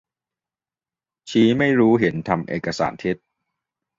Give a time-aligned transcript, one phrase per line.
[1.29, 3.17] ชี้ไม่รู้เห็นทำเอกสารเท็จ